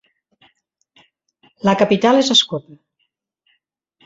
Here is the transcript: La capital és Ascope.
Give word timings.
La 1.69 1.75
capital 1.83 2.19
és 2.23 2.33
Ascope. 2.37 2.79